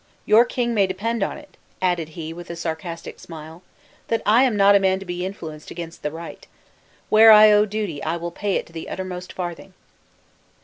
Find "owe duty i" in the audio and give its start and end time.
7.51-8.17